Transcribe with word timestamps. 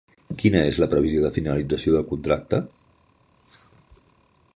Quina 0.43 0.61
és 0.69 0.77
la 0.83 0.87
previsió 0.93 1.19
de 1.25 1.31
finalització 1.35 1.93
del 1.97 2.07
contracte? 2.13 2.61